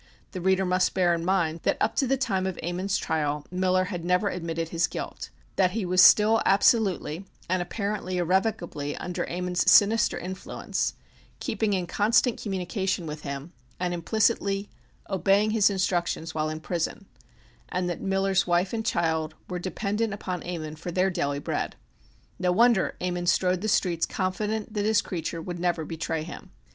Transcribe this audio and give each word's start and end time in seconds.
The 0.31 0.41
reader 0.41 0.65
must 0.65 0.95
bear 0.95 1.13
in 1.13 1.23
mind 1.23 1.59
that 1.61 1.77
up 1.79 1.95
to 1.97 2.07
the 2.07 2.17
time 2.17 2.47
of 2.47 2.57
Ammon's 2.63 2.97
trial 2.97 3.45
Miller 3.51 3.83
had 3.83 4.03
never 4.03 4.29
admitted 4.29 4.69
his 4.69 4.87
guilt; 4.87 5.29
that 5.57 5.73
he 5.73 5.85
was 5.85 6.01
still 6.01 6.41
absolutely, 6.43 7.25
and 7.47 7.61
apparently 7.61 8.17
irrevocably, 8.17 8.97
under 8.97 9.29
Ammon's 9.29 9.69
sinister 9.69 10.17
influence, 10.17 10.95
keeping 11.39 11.73
in 11.73 11.85
constant 11.85 12.41
communication 12.41 13.05
with 13.05 13.21
him 13.21 13.53
and 13.79 13.93
implicitly 13.93 14.71
obeying 15.07 15.51
his 15.51 15.69
instructions 15.69 16.33
while 16.33 16.49
in 16.49 16.61
prison; 16.61 17.05
and 17.69 17.87
that 17.87 18.01
Miller's 18.01 18.47
wife 18.47 18.73
and 18.73 18.83
child 18.83 19.35
were 19.47 19.59
dependent 19.59 20.15
upon 20.15 20.41
Ammon 20.41 20.75
for 20.77 20.91
their 20.91 21.11
daily 21.11 21.37
bread. 21.37 21.75
No 22.39 22.51
wonder 22.51 22.95
Ammon 23.01 23.27
strode 23.27 23.61
the 23.61 23.67
streets 23.67 24.07
confident 24.07 24.73
that 24.73 24.83
his 24.83 24.99
creature 25.03 25.43
would 25.43 25.59
never 25.59 25.85
betray 25.85 26.23
him. 26.23 26.49